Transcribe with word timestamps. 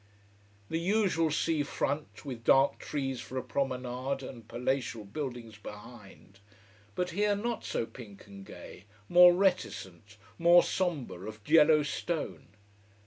The 0.69 0.79
usual 0.79 1.29
sea 1.29 1.61
front 1.61 2.25
with 2.25 2.43
dark 2.43 2.79
trees 2.79 3.21
for 3.21 3.37
a 3.37 3.43
promenade 3.43 4.23
and 4.23 4.47
palatial 4.47 5.05
buildings 5.05 5.59
behind, 5.59 6.39
but 6.95 7.11
here 7.11 7.35
not 7.35 7.63
so 7.63 7.85
pink 7.85 8.25
and 8.25 8.43
gay, 8.43 8.85
more 9.07 9.35
reticent, 9.35 10.17
more 10.39 10.63
sombre 10.63 11.27
of 11.29 11.39
yellow 11.47 11.83
stone. 11.83 12.47